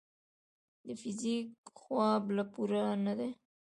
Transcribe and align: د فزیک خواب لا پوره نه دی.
د 0.85 0.87
فزیک 1.01 1.47
خواب 1.79 2.23
لا 2.35 2.43
پوره 2.53 2.83
نه 3.05 3.13
دی. 3.19 3.29